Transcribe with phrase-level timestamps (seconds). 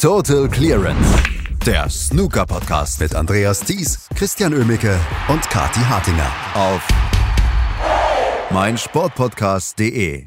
[0.00, 1.22] Total Clearance.
[1.66, 6.88] Der Snooker Podcast mit Andreas Thies, Christian Ömicke und Kati Hartinger auf
[8.50, 10.24] meinsportpodcast.de.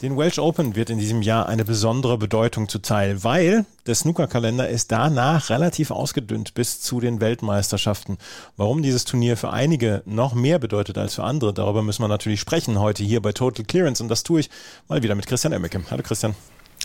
[0.00, 4.92] Den Welsh Open wird in diesem Jahr eine besondere Bedeutung zuteil, weil der Snookerkalender ist
[4.92, 8.18] danach relativ ausgedünnt bis zu den Weltmeisterschaften.
[8.56, 12.38] Warum dieses Turnier für einige noch mehr bedeutet als für andere, darüber müssen wir natürlich
[12.38, 14.50] sprechen heute hier bei Total Clearance und das tue ich
[14.86, 15.82] mal wieder mit Christian Emmecke.
[15.90, 16.36] Hallo Christian.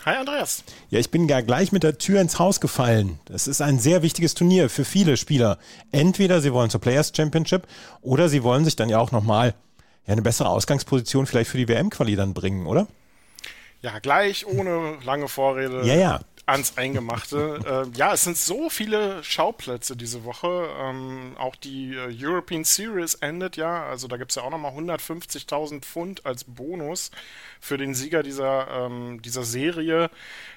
[0.06, 0.64] Hi Andreas.
[0.90, 3.20] Ja, ich bin gar gleich mit der Tür ins Haus gefallen.
[3.26, 5.60] Das ist ein sehr wichtiges Turnier für viele Spieler.
[5.92, 7.68] Entweder sie wollen zur Players Championship
[8.02, 9.54] oder sie wollen sich dann ja auch nochmal
[10.08, 12.88] ja, eine bessere Ausgangsposition vielleicht für die WM-Quali dann bringen, oder?
[13.82, 15.86] Ja, gleich, ohne lange Vorrede.
[15.86, 17.86] Ja, ja ans Eingemachte.
[17.94, 20.70] äh, ja, es sind so viele Schauplätze diese Woche.
[20.80, 23.86] Ähm, auch die äh, European Series endet ja.
[23.86, 27.12] Also da gibt es ja auch nochmal 150.000 Pfund als Bonus
[27.60, 30.10] für den Sieger dieser, ähm, dieser Serie,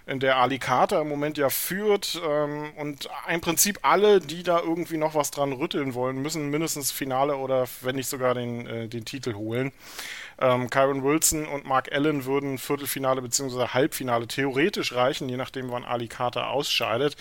[0.06, 2.20] in der Ali Carter im Moment ja führt.
[2.26, 6.90] Ähm, und im Prinzip alle, die da irgendwie noch was dran rütteln wollen, müssen mindestens
[6.90, 9.72] Finale oder wenn nicht sogar den, äh, den Titel holen.
[10.42, 13.68] Ähm, Kyron Wilson und Mark Allen würden Viertelfinale bzw.
[13.68, 17.16] Halbfinale theoretisch reichen, je nachdem, wann Ali Carter ausscheidet.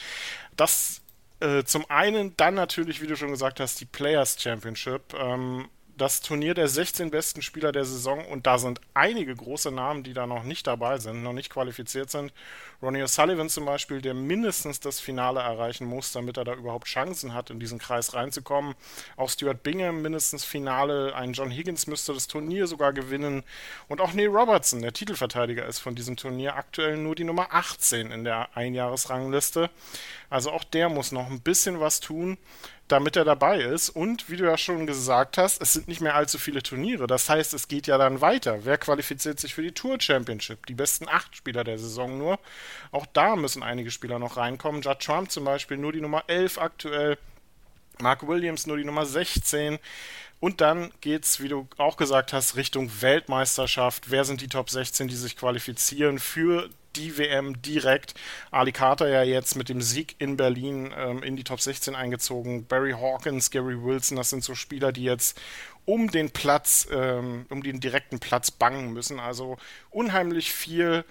[0.57, 1.01] Das
[1.39, 5.13] äh, zum einen dann natürlich, wie du schon gesagt hast, die Players Championship.
[5.13, 5.69] Ähm,
[6.01, 10.13] das Turnier der 16 besten Spieler der Saison und da sind einige große Namen, die
[10.13, 12.33] da noch nicht dabei sind, noch nicht qualifiziert sind.
[12.81, 17.35] Ronnie O'Sullivan zum Beispiel, der mindestens das Finale erreichen muss, damit er da überhaupt Chancen
[17.35, 18.73] hat, in diesen Kreis reinzukommen.
[19.15, 21.13] Auch Stuart Bingham mindestens Finale.
[21.13, 23.43] Ein John Higgins müsste das Turnier sogar gewinnen.
[23.87, 28.09] Und auch Neil Robertson, der Titelverteidiger ist von diesem Turnier aktuell nur die Nummer 18
[28.09, 29.69] in der Einjahresrangliste.
[30.31, 32.39] Also auch der muss noch ein bisschen was tun
[32.91, 33.89] damit er dabei ist.
[33.89, 37.07] Und wie du ja schon gesagt hast, es sind nicht mehr allzu viele Turniere.
[37.07, 38.65] Das heißt, es geht ja dann weiter.
[38.65, 40.65] Wer qualifiziert sich für die Tour Championship?
[40.65, 42.39] Die besten acht Spieler der Saison nur.
[42.91, 44.81] Auch da müssen einige Spieler noch reinkommen.
[44.81, 47.17] Judd Trump zum Beispiel nur die Nummer 11 aktuell.
[47.99, 49.79] Mark Williams nur die Nummer 16.
[50.39, 54.09] Und dann geht es, wie du auch gesagt hast, Richtung Weltmeisterschaft.
[54.09, 58.13] Wer sind die Top 16, die sich qualifizieren für die WM direkt.
[58.51, 62.65] Ali Carter ja jetzt mit dem Sieg in Berlin ähm, in die Top 16 eingezogen.
[62.65, 65.39] Barry Hawkins, Gary Wilson, das sind so Spieler, die jetzt
[65.85, 69.19] um den Platz, ähm, um den direkten Platz bangen müssen.
[69.19, 69.57] Also
[69.89, 71.05] unheimlich viel,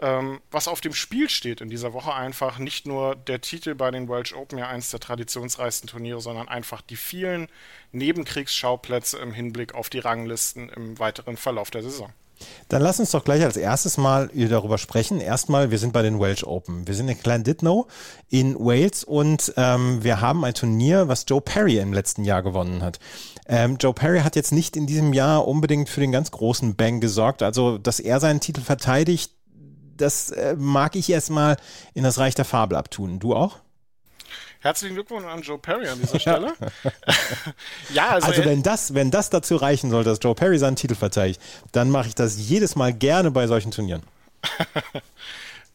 [0.00, 2.14] ähm, was auf dem Spiel steht in dieser Woche.
[2.14, 6.48] Einfach nicht nur der Titel bei den Welsh Open, ja eins der traditionsreichsten Turniere, sondern
[6.48, 7.48] einfach die vielen
[7.92, 12.12] Nebenkriegsschauplätze im Hinblick auf die Ranglisten im weiteren Verlauf der Saison.
[12.68, 15.20] Dann lass uns doch gleich als erstes mal darüber sprechen.
[15.20, 16.86] Erstmal, wir sind bei den Welsh Open.
[16.86, 17.86] Wir sind in Llandudno
[18.28, 22.82] in Wales und ähm, wir haben ein Turnier, was Joe Perry im letzten Jahr gewonnen
[22.82, 22.98] hat.
[23.46, 27.00] Ähm, Joe Perry hat jetzt nicht in diesem Jahr unbedingt für den ganz großen Bang
[27.00, 27.42] gesorgt.
[27.42, 29.32] Also, dass er seinen Titel verteidigt,
[29.96, 31.56] das äh, mag ich erstmal
[31.94, 33.18] in das Reich der Fabel abtun.
[33.18, 33.58] Du auch?
[34.60, 36.52] Herzlichen Glückwunsch an Joe Perry an dieser Stelle.
[37.94, 40.94] ja, also, also wenn das, wenn das dazu reichen soll, dass Joe Perry seinen Titel
[40.94, 41.40] verteidigt,
[41.72, 44.02] dann mache ich das jedes Mal gerne bei solchen Turnieren.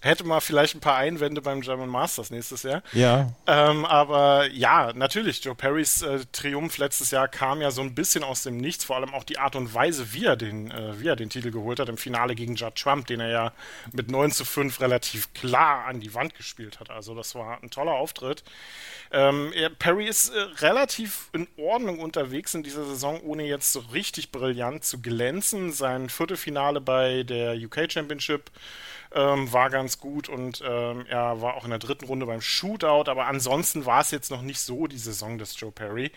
[0.06, 2.84] hätte mal vielleicht ein paar Einwände beim German Masters nächstes Jahr.
[2.94, 3.32] Ja.
[3.48, 8.24] Ähm, aber ja, natürlich, Joe Perrys äh, Triumph letztes Jahr kam ja so ein bisschen
[8.24, 11.08] aus dem Nichts, vor allem auch die Art und Weise, wie er den, äh, wie
[11.08, 13.54] er den Titel geholt hat im Finale gegen Judd Trump, den er ja
[13.92, 16.92] mit 9 zu 5 relativ klar an die Wand gespielt hat.
[16.92, 18.44] Also das war ein toller Auftritt.
[19.12, 23.80] Ähm, er, Perry ist äh, relativ in Ordnung unterwegs in dieser Saison, ohne jetzt so
[23.80, 25.72] richtig brillant zu glänzen.
[25.72, 28.52] Sein Viertelfinale bei der UK Championship
[29.16, 33.10] ähm, war ganz gut und ähm, er war auch in der dritten Runde beim Shootout,
[33.10, 36.12] aber ansonsten war es jetzt noch nicht so die Saison des Joe Perry.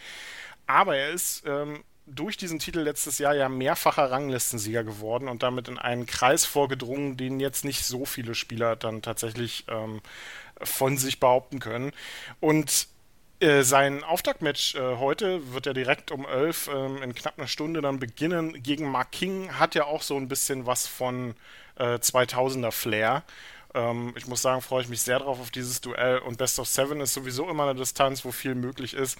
[0.66, 5.68] Aber er ist ähm, durch diesen Titel letztes Jahr ja mehrfacher Ranglistensieger geworden und damit
[5.68, 10.00] in einen Kreis vorgedrungen, den jetzt nicht so viele Spieler dann tatsächlich ähm,
[10.62, 11.92] von sich behaupten können.
[12.40, 12.88] Und
[13.40, 17.80] äh, sein Auftaktmatch äh, heute wird ja direkt um 11 ähm, in knapp einer Stunde
[17.80, 19.52] dann beginnen gegen Mark King.
[19.58, 21.34] Hat ja auch so ein bisschen was von
[21.76, 23.22] äh, 2000er Flair.
[23.74, 26.68] Ähm, ich muss sagen, freue ich mich sehr drauf auf dieses Duell und Best of
[26.68, 29.18] Seven ist sowieso immer eine Distanz, wo viel möglich ist.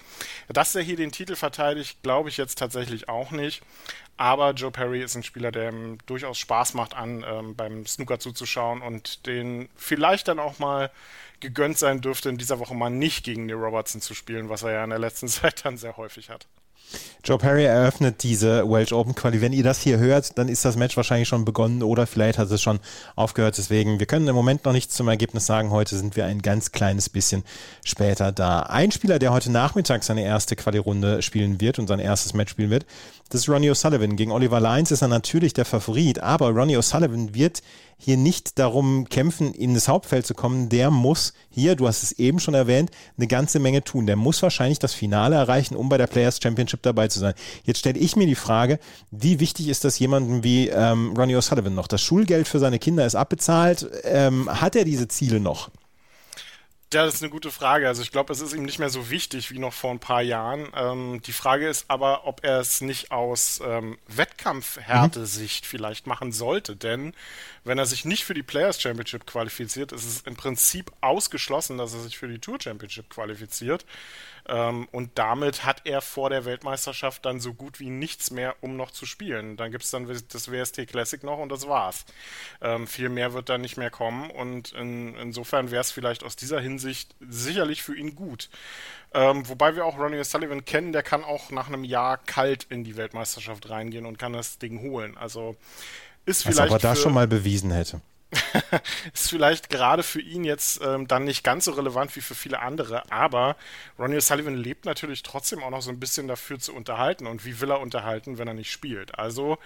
[0.49, 3.63] Dass er hier den Titel verteidigt, glaube ich jetzt tatsächlich auch nicht.
[4.17, 8.19] Aber Joe Perry ist ein Spieler, der ihm durchaus Spaß macht, an ähm, beim Snooker
[8.19, 10.91] zuzuschauen und den vielleicht dann auch mal
[11.41, 14.73] gegönnt sein dürfte, in dieser Woche mal nicht gegen Neil Robertson zu spielen, was er
[14.73, 16.47] ja in der letzten Zeit dann sehr häufig hat.
[17.25, 19.41] Joe Perry eröffnet diese Welsh Open Quali.
[19.41, 22.51] Wenn ihr das hier hört, dann ist das Match wahrscheinlich schon begonnen oder vielleicht hat
[22.51, 22.81] es schon
[23.17, 23.59] aufgehört.
[23.59, 25.71] Deswegen, wir können im Moment noch nichts zum Ergebnis sagen.
[25.71, 27.45] Heute sind wir ein ganz kleines bisschen
[27.85, 28.61] später da.
[28.61, 32.71] Ein Spieler, der heute Nachmittag seine erste Quali-Runde spielen wird und sein erstes Match spielen
[32.71, 32.87] wird,
[33.29, 34.17] das ist Ronnie O'Sullivan.
[34.17, 37.61] Gegen Oliver Lyons ist er natürlich der Favorit, aber Ronnie O'Sullivan wird
[37.99, 40.69] hier nicht darum kämpfen, in das Hauptfeld zu kommen.
[40.69, 44.07] Der muss hier, du hast es eben schon erwähnt, eine ganze Menge tun.
[44.07, 47.35] Der muss wahrscheinlich das Finale erreichen, um bei der Players Championship dabei zu sein.
[47.65, 48.79] Jetzt stelle ich mir die Frage,
[49.11, 51.89] wie wichtig ist das jemandem wie ähm, Ronnie O'Sullivan noch?
[51.89, 53.91] Das Schulgeld für seine Kinder ist abbezahlt.
[54.05, 55.71] Ähm, hat er diese Ziele noch?
[56.95, 57.87] Ja, das ist eine gute Frage.
[57.87, 60.23] Also ich glaube, es ist ihm nicht mehr so wichtig wie noch vor ein paar
[60.23, 60.69] Jahren.
[60.75, 65.69] Ähm, die Frage ist aber, ob er es nicht aus ähm, Wettkampfhärte-Sicht mhm.
[65.69, 66.77] vielleicht machen sollte.
[66.77, 67.13] Denn
[67.63, 71.93] wenn er sich nicht für die Players Championship qualifiziert, ist es im Prinzip ausgeschlossen, dass
[71.93, 73.85] er sich für die Tour Championship qualifiziert.
[74.49, 78.77] Ähm, und damit hat er vor der Weltmeisterschaft dann so gut wie nichts mehr, um
[78.77, 79.57] noch zu spielen.
[79.57, 82.05] Dann gibt es dann das WST Classic noch und das war's.
[82.63, 86.37] Ähm, viel mehr wird da nicht mehr kommen und in, insofern wäre es vielleicht aus
[86.37, 88.49] dieser Hinsicht sicherlich für ihn gut.
[89.13, 92.85] Ähm, wobei wir auch Ronnie Sullivan kennen, der kann auch nach einem Jahr kalt in
[92.85, 95.17] die Weltmeisterschaft reingehen und kann das Ding holen.
[95.17, 95.57] Also
[96.25, 96.59] ist vielleicht.
[96.59, 98.01] Was aber da schon mal bewiesen hätte.
[99.15, 102.61] ist vielleicht gerade für ihn jetzt ähm, dann nicht ganz so relevant wie für viele
[102.61, 103.57] andere, aber
[103.99, 107.27] Ronnie O'Sullivan lebt natürlich trotzdem auch noch so ein bisschen dafür zu unterhalten.
[107.27, 109.19] Und wie will er unterhalten, wenn er nicht spielt?
[109.19, 109.59] Also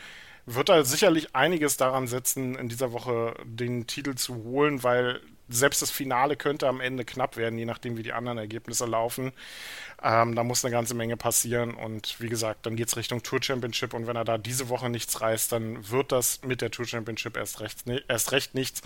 [0.47, 5.20] wird er sicherlich einiges daran setzen, in dieser Woche den Titel zu holen, weil
[5.52, 9.32] selbst das Finale könnte am Ende knapp werden, je nachdem, wie die anderen Ergebnisse laufen.
[10.02, 13.43] Ähm, da muss eine ganze Menge passieren und wie gesagt, dann geht es Richtung Tour
[13.43, 16.87] Championship und wenn er da diese Woche nichts reißt, dann wird das mit der Tour
[16.87, 18.82] Championship erst recht, erst recht nichts.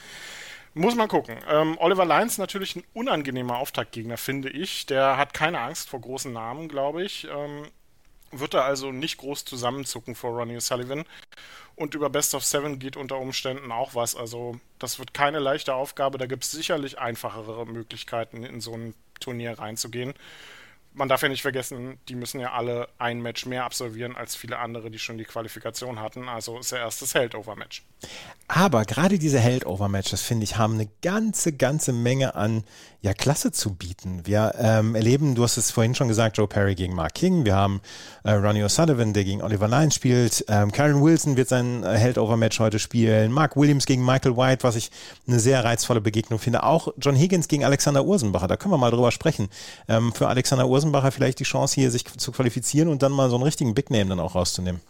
[0.75, 1.39] Muss man gucken.
[1.49, 4.85] Ähm, Oliver Lyons natürlich ein unangenehmer Auftaktgegner, finde ich.
[4.85, 7.27] Der hat keine Angst vor großen Namen, glaube ich.
[7.35, 7.63] Ähm,
[8.31, 11.05] wird er also nicht groß zusammenzucken vor Ronnie Sullivan.
[11.75, 14.17] Und über Best of Seven geht unter Umständen auch was.
[14.17, 16.19] Also das wird keine leichte Aufgabe.
[16.19, 20.15] Da gibt es sicherlich einfachere Möglichkeiten, in so ein Turnier reinzugehen
[20.97, 24.59] man darf ja nicht vergessen, die müssen ja alle ein Match mehr absolvieren als viele
[24.59, 26.29] andere, die schon die Qualifikation hatten.
[26.29, 27.85] Also ist ja erst das Held-Over-Match.
[28.49, 32.65] Aber gerade diese Held-Over-Matches, finde ich, haben eine ganze, ganze Menge an
[33.03, 34.23] ja, Klasse zu bieten.
[34.25, 37.45] Wir ähm, erleben, du hast es vorhin schon gesagt, Joe Perry gegen Mark King.
[37.45, 37.81] Wir haben
[38.25, 40.45] äh, Ronnie O'Sullivan, der gegen Oliver Lyons spielt.
[40.49, 43.33] Ähm, Karen Wilson wird sein äh, Held-Over-Match heute spielen.
[43.33, 44.91] Mark Williams gegen Michael White, was ich
[45.29, 46.63] eine sehr reizvolle Begegnung finde.
[46.63, 48.49] Auch John Higgins gegen Alexander Ursenbacher.
[48.49, 49.51] Da können wir mal drüber sprechen.
[49.89, 53.37] Ähm, für Alexander Ursenbacher vielleicht die Chance, hier sich zu qualifizieren und dann mal so
[53.37, 54.81] einen richtigen Big Name dann auch rauszunehmen.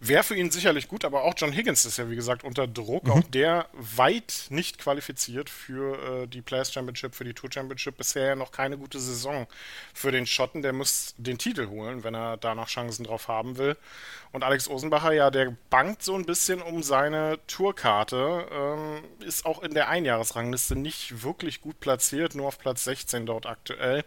[0.00, 3.04] Wäre für ihn sicherlich gut, aber auch John Higgins ist ja, wie gesagt, unter Druck.
[3.04, 3.10] Mhm.
[3.10, 7.96] Auch der weit nicht qualifiziert für äh, die Players Championship, für die Tour Championship.
[7.96, 9.46] Bisher ja noch keine gute Saison
[9.94, 10.62] für den Schotten.
[10.62, 13.76] Der muss den Titel holen, wenn er da noch Chancen drauf haben will.
[14.32, 18.46] Und Alex Osenbacher, ja, der bangt so ein bisschen um seine Tourkarte.
[18.52, 23.46] Ähm, ist auch in der Einjahresrangliste nicht wirklich gut platziert, nur auf Platz 16 dort
[23.46, 24.04] aktuell.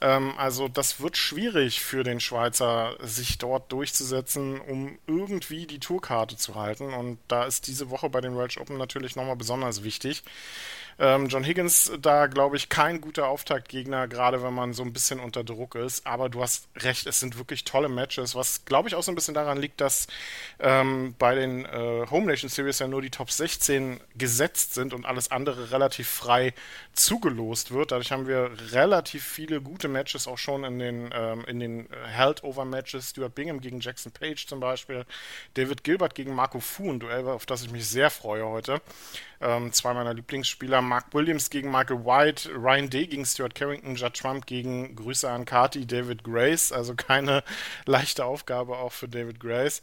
[0.00, 6.36] Ähm, also das wird schwierig für den Schweizer, sich dort durchzusetzen, um irgendwie die Tourkarte
[6.36, 6.92] zu halten.
[6.92, 10.22] Und da ist diese Woche bei den Welsh Open natürlich nochmal besonders wichtig.
[10.98, 15.20] Ähm, John Higgins da, glaube ich, kein guter Auftaktgegner, gerade wenn man so ein bisschen
[15.20, 16.06] unter Druck ist.
[16.06, 19.14] Aber du hast recht, es sind wirklich tolle Matches, was, glaube ich, auch so ein
[19.14, 20.06] bisschen daran liegt, dass
[20.58, 25.04] ähm, bei den äh, Home Nation Series ja nur die Top 16 gesetzt sind und
[25.04, 26.54] alles andere relativ frei
[26.94, 27.92] zugelost wird.
[27.92, 33.10] Dadurch haben wir relativ viele gute Matches auch schon in den, ähm, in den Held-Over-Matches.
[33.10, 35.04] Stuart Bingham gegen Jackson Page zum Beispiel,
[35.54, 38.80] David Gilbert gegen Marco Fu, ein Duell, auf das ich mich sehr freue heute.
[39.40, 44.14] Ähm, zwei meiner Lieblingsspieler, Mark Williams gegen Michael White, Ryan Day gegen Stuart Carrington, Judd
[44.14, 46.72] Trump gegen Grüße an Kati, David Grace.
[46.72, 47.42] Also keine
[47.86, 49.82] leichte Aufgabe auch für David Grace.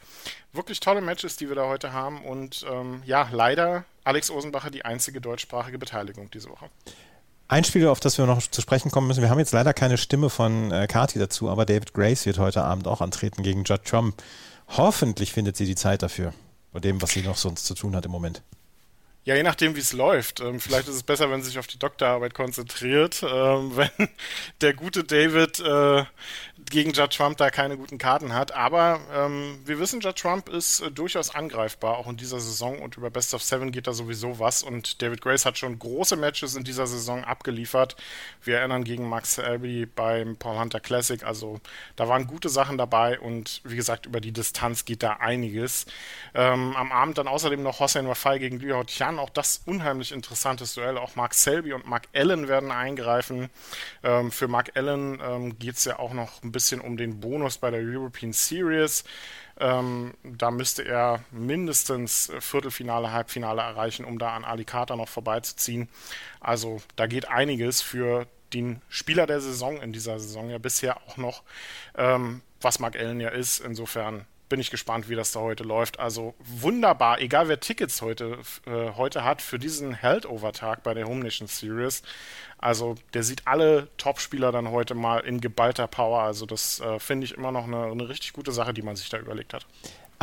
[0.51, 2.23] Wirklich tolle Matches, die wir da heute haben.
[2.23, 6.69] Und ähm, ja, leider Alex Osenbacher die einzige deutschsprachige Beteiligung diese Woche.
[7.47, 9.97] Ein Spiel, auf das wir noch zu sprechen kommen müssen, wir haben jetzt leider keine
[9.97, 13.83] Stimme von äh, Kati dazu, aber David Grace wird heute Abend auch antreten gegen Judd
[13.85, 14.15] Trump.
[14.69, 16.33] Hoffentlich findet sie die Zeit dafür,
[16.71, 18.41] bei dem, was sie noch sonst zu tun hat im Moment.
[19.25, 20.41] Ja, je nachdem, wie es läuft.
[20.41, 23.23] Ähm, vielleicht ist es besser, wenn sie sich auf die Doktorarbeit konzentriert.
[23.23, 24.09] Ähm, wenn
[24.59, 26.03] der gute David äh,
[26.69, 28.51] gegen Judd Trump da keine guten Karten hat.
[28.51, 32.79] Aber ähm, wir wissen, Judd Trump ist äh, durchaus angreifbar, auch in dieser Saison.
[32.79, 34.61] Und über Best of Seven geht da sowieso was.
[34.61, 37.95] Und David Grace hat schon große Matches in dieser Saison abgeliefert.
[38.41, 41.23] Wir erinnern gegen Max Selby beim Paul Hunter Classic.
[41.23, 41.61] Also
[41.95, 43.21] da waren gute Sachen dabei.
[43.21, 45.85] Und wie gesagt, über die Distanz geht da einiges.
[46.33, 50.11] Ähm, am Abend dann außerdem noch Hossein Wafai gegen Liu Tian dann auch das unheimlich
[50.11, 50.97] interessantes Duell.
[50.97, 53.49] Auch Mark Selby und Mark Allen werden eingreifen.
[54.03, 57.57] Ähm, für Mark Allen ähm, geht es ja auch noch ein bisschen um den Bonus
[57.57, 59.03] bei der European Series.
[59.59, 65.89] Ähm, da müsste er mindestens Viertelfinale, Halbfinale erreichen, um da an Alicata noch vorbeizuziehen.
[66.39, 71.17] Also da geht einiges für den Spieler der Saison in dieser Saison ja bisher auch
[71.17, 71.43] noch,
[71.95, 73.59] ähm, was Mark Allen ja ist.
[73.59, 75.99] Insofern bin ich gespannt, wie das da heute läuft.
[75.99, 81.23] Also wunderbar, egal wer Tickets heute, äh, heute hat für diesen Heldover-Tag bei der Home
[81.23, 82.03] Nation Series.
[82.59, 86.21] Also der sieht alle Top-Spieler dann heute mal in geballter Power.
[86.21, 89.09] Also das äh, finde ich immer noch eine, eine richtig gute Sache, die man sich
[89.09, 89.65] da überlegt hat.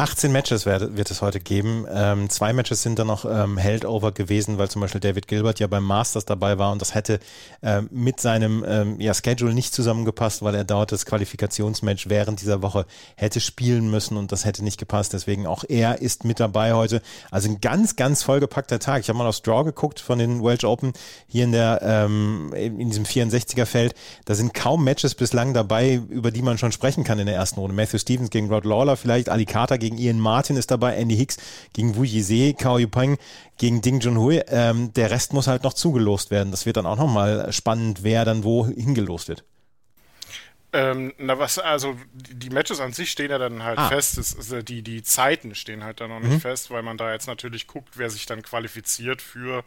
[0.00, 1.84] 18 Matches wird, wird es heute geben.
[1.92, 5.66] Ähm, zwei Matches sind dann noch ähm, Heldover gewesen, weil zum Beispiel David Gilbert ja
[5.66, 7.20] beim Masters dabei war und das hätte
[7.62, 12.62] ähm, mit seinem ähm, ja, Schedule nicht zusammengepasst, weil er dort das Qualifikationsmatch während dieser
[12.62, 15.12] Woche hätte spielen müssen und das hätte nicht gepasst.
[15.12, 17.02] Deswegen auch er ist mit dabei heute.
[17.30, 19.02] Also ein ganz, ganz vollgepackter Tag.
[19.02, 20.94] Ich habe mal aufs Draw geguckt von den Welsh Open
[21.28, 23.94] hier in der ähm, in diesem 64er Feld.
[24.24, 27.60] Da sind kaum Matches bislang dabei, über die man schon sprechen kann in der ersten
[27.60, 27.76] Runde.
[27.76, 31.16] Matthew Stevens gegen Rod Lawler, vielleicht Ali Carter gegen gegen Ian Martin ist dabei, Andy
[31.16, 31.36] Hicks
[31.72, 33.18] gegen Wu Yise, Kao Yupeng
[33.58, 34.40] gegen Ding Junhui.
[34.48, 36.50] Ähm, der Rest muss halt noch zugelost werden.
[36.50, 39.44] Das wird dann auch nochmal spannend, wer dann wo hingelost wird.
[40.72, 43.88] Ähm, na was, also die Matches an sich stehen ja dann halt ah.
[43.88, 44.18] fest.
[44.18, 46.40] Es, also die, die Zeiten stehen halt dann noch nicht mhm.
[46.40, 49.64] fest, weil man da jetzt natürlich guckt, wer sich dann qualifiziert für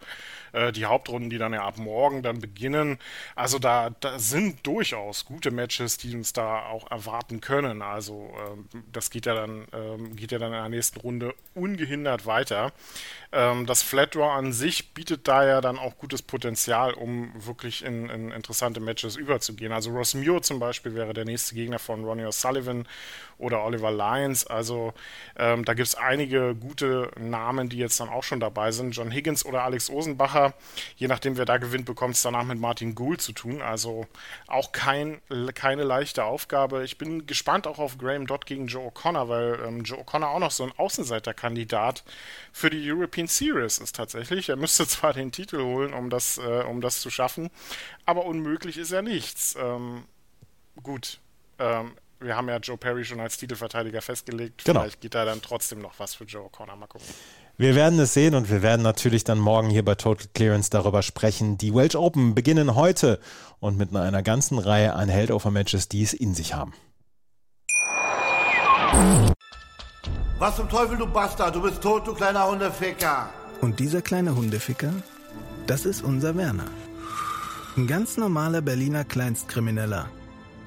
[0.53, 2.99] äh, die Hauptrunden, die dann ja ab morgen dann beginnen.
[3.35, 7.81] Also da, da sind durchaus gute Matches, die uns da auch erwarten können.
[7.81, 12.25] Also ähm, das geht ja dann, ähm, geht ja dann in der nächsten Runde ungehindert
[12.25, 12.71] weiter.
[13.33, 17.83] Ähm, das Flat Draw an sich bietet da ja dann auch gutes Potenzial, um wirklich
[17.83, 19.73] in, in interessante Matches überzugehen.
[19.73, 22.85] Also Ross Muir zum Beispiel wäre der nächste Gegner von Ronnie O'Sullivan
[23.37, 24.47] oder Oliver Lyons.
[24.47, 24.93] Also
[25.37, 28.95] ähm, da gibt es einige gute Namen, die jetzt dann auch schon dabei sind.
[28.95, 30.53] John Higgins oder Alex Osenbacher,
[30.95, 33.61] je nachdem wer da gewinnt, bekommt es danach mit Martin Gould zu tun.
[33.61, 34.07] Also
[34.47, 35.21] auch kein,
[35.53, 36.83] keine leichte Aufgabe.
[36.83, 40.39] Ich bin gespannt auch auf Graham Dodd gegen Joe O'Connor, weil ähm, Joe O'Connor auch
[40.39, 42.03] noch so ein Außenseiterkandidat
[42.51, 44.49] für die European Series ist tatsächlich.
[44.49, 47.49] Er müsste zwar den Titel holen, um das, äh, um das zu schaffen,
[48.05, 49.55] aber unmöglich ist er nichts.
[49.59, 50.03] Ähm,
[50.81, 51.19] gut,
[51.59, 54.63] ähm, wir haben ja Joe Perry schon als Titelverteidiger festgelegt.
[54.63, 54.81] Genau.
[54.81, 56.75] Vielleicht geht da dann trotzdem noch was für Joe O'Connor.
[56.75, 57.07] Mal gucken.
[57.57, 61.03] Wir werden es sehen und wir werden natürlich dann morgen hier bei Total Clearance darüber
[61.03, 61.57] sprechen.
[61.57, 63.19] Die Welsh Open beginnen heute
[63.59, 66.73] und mit einer ganzen Reihe an Heldover-Matches, die es in sich haben.
[70.39, 71.55] Was zum Teufel, du Bastard?
[71.55, 73.29] Du bist tot, du kleiner Hundeficker.
[73.61, 74.93] Und dieser kleine Hundeficker,
[75.67, 76.67] das ist unser Werner.
[77.77, 80.09] Ein ganz normaler Berliner Kleinstkrimineller